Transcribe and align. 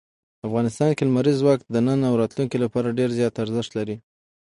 افغانستان 0.47 0.89
کې 0.97 1.03
لمریز 1.07 1.37
ځواک 1.41 1.59
د 1.73 1.75
نن 1.87 1.99
او 2.09 2.13
راتلونکي 2.21 2.57
لپاره 2.63 2.95
ډېر 2.99 3.09
زیات 3.17 3.33
ارزښت 3.43 3.71
لري. 3.77 3.97